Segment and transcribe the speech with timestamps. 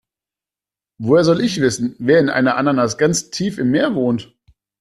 [0.99, 4.35] Woher soll ich wissen, wer in einer Ananas ganz tief im Meer wohnt?